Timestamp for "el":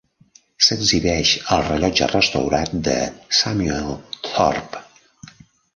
1.57-1.61